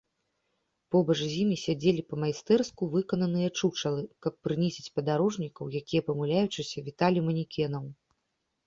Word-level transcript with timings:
Побач 0.93 1.17
з 1.19 1.27
імі 1.41 1.57
сядзелі 1.65 2.05
па-майстэрску 2.13 2.83
выкананыя 2.95 3.49
чучалы, 3.61 4.01
каб 4.27 4.33
прынізіць 4.49 4.89
падарожнікаў, 4.97 5.73
якія 5.83 6.01
памыляючыся 6.11 6.77
віталі 6.91 7.19
манекенаў. 7.31 7.83